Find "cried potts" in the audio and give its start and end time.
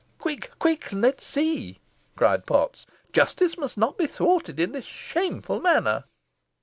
2.15-2.87